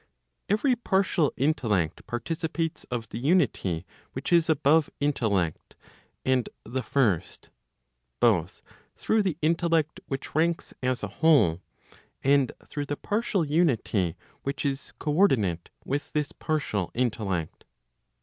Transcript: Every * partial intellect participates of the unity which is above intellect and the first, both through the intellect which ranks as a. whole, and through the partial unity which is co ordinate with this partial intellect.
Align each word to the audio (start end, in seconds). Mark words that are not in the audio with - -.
Every 0.49 0.75
* 0.75 0.75
partial 0.93 1.31
intellect 1.37 2.07
participates 2.07 2.85
of 2.85 3.07
the 3.09 3.19
unity 3.19 3.85
which 4.13 4.33
is 4.33 4.49
above 4.49 4.89
intellect 4.99 5.75
and 6.25 6.49
the 6.63 6.81
first, 6.81 7.51
both 8.19 8.63
through 8.95 9.21
the 9.21 9.37
intellect 9.43 9.99
which 10.07 10.33
ranks 10.33 10.73
as 10.81 11.03
a. 11.03 11.07
whole, 11.21 11.61
and 12.23 12.51
through 12.65 12.87
the 12.87 12.97
partial 12.97 13.45
unity 13.45 14.15
which 14.41 14.65
is 14.65 14.91
co 14.97 15.13
ordinate 15.13 15.69
with 15.85 16.11
this 16.13 16.31
partial 16.31 16.89
intellect. 16.95 17.63